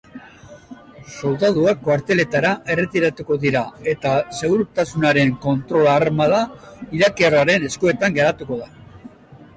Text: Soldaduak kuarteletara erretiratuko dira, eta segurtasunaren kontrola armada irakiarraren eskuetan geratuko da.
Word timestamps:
Soldaduak 1.15 1.83
kuarteletara 1.87 2.53
erretiratuko 2.75 3.37
dira, 3.45 3.61
eta 3.93 4.15
segurtasunaren 4.39 5.37
kontrola 5.47 5.95
armada 6.01 6.41
irakiarraren 7.01 7.71
eskuetan 7.73 8.21
geratuko 8.21 8.63
da. 8.65 8.73